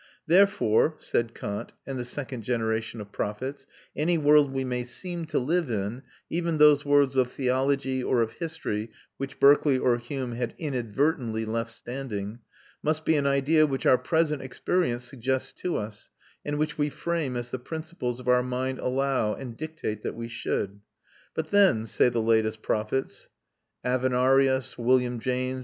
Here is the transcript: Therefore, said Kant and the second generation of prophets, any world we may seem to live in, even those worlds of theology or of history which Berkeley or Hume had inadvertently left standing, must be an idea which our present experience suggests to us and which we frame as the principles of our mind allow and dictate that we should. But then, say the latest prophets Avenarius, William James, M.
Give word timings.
Therefore, 0.25 0.95
said 0.97 1.35
Kant 1.35 1.73
and 1.85 1.99
the 1.99 2.05
second 2.05 2.41
generation 2.41 3.01
of 3.01 3.11
prophets, 3.11 3.67
any 3.95 4.17
world 4.17 4.51
we 4.51 4.63
may 4.63 4.83
seem 4.83 5.25
to 5.25 5.37
live 5.37 5.69
in, 5.69 6.01
even 6.27 6.57
those 6.57 6.83
worlds 6.83 7.15
of 7.15 7.31
theology 7.31 8.01
or 8.03 8.23
of 8.23 8.31
history 8.31 8.89
which 9.17 9.39
Berkeley 9.39 9.77
or 9.77 9.97
Hume 9.99 10.31
had 10.31 10.55
inadvertently 10.57 11.45
left 11.45 11.71
standing, 11.71 12.39
must 12.81 13.05
be 13.05 13.15
an 13.15 13.27
idea 13.27 13.67
which 13.67 13.85
our 13.85 13.99
present 13.99 14.41
experience 14.41 15.03
suggests 15.03 15.53
to 15.61 15.75
us 15.75 16.09
and 16.43 16.57
which 16.57 16.79
we 16.79 16.89
frame 16.89 17.37
as 17.37 17.51
the 17.51 17.59
principles 17.59 18.19
of 18.19 18.27
our 18.27 18.41
mind 18.41 18.79
allow 18.79 19.35
and 19.35 19.55
dictate 19.55 20.01
that 20.01 20.15
we 20.15 20.27
should. 20.27 20.79
But 21.35 21.51
then, 21.51 21.85
say 21.85 22.09
the 22.09 22.23
latest 22.23 22.63
prophets 22.63 23.27
Avenarius, 23.85 24.79
William 24.79 25.19
James, 25.19 25.57
M. 25.57 25.59